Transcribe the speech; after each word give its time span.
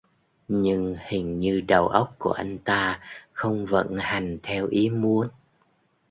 Nhưng 0.47 0.95
hình 1.07 1.39
như 1.39 1.61
đầu 1.61 1.87
óc 1.87 2.15
của 2.19 2.31
anh 2.31 2.57
ta 2.57 2.99
không 3.31 3.65
vận 3.65 3.97
hành 3.99 4.37
theo 4.43 4.67
ý 4.67 4.89
muốn 4.89 5.29